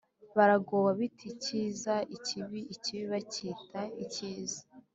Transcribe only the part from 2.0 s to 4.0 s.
ikibi, ikibi bakacyita